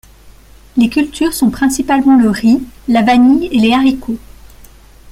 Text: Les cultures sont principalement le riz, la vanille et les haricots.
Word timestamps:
Les 0.77 0.89
cultures 0.89 1.31
sont 1.31 1.51
principalement 1.51 2.17
le 2.17 2.31
riz, 2.31 2.63
la 2.87 3.03
vanille 3.03 3.49
et 3.51 3.59
les 3.59 3.71
haricots. 3.71 4.17